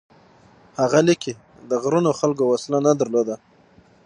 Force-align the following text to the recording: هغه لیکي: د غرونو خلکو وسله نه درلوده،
هغه 0.81 0.99
لیکي: 1.07 1.33
د 1.69 1.71
غرونو 1.83 2.11
خلکو 2.19 2.43
وسله 2.51 2.77
نه 2.87 2.91
درلوده، 2.99 3.35